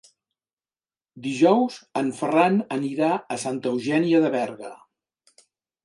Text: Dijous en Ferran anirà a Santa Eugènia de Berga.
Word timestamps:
Dijous 1.25 1.77
en 2.03 2.09
Ferran 2.21 2.59
anirà 2.79 3.13
a 3.37 3.41
Santa 3.45 3.75
Eugènia 3.77 4.23
de 4.27 4.37
Berga. 4.41 4.77